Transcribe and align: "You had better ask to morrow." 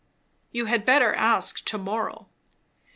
"You 0.51 0.65
had 0.65 0.83
better 0.83 1.13
ask 1.13 1.63
to 1.65 1.77
morrow." 1.77 2.25